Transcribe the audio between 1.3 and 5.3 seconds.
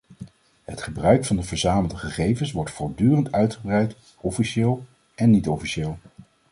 de verzamelde gegevens wordt voortdurend uitgebreid, officieel en